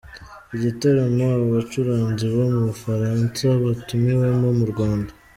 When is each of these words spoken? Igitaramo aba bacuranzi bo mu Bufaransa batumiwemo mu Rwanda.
Igitaramo 0.55 1.23
aba 1.35 1.45
bacuranzi 1.55 2.25
bo 2.33 2.43
mu 2.53 2.59
Bufaransa 2.69 3.45
batumiwemo 3.63 4.47
mu 4.57 4.65
Rwanda. 4.71 5.11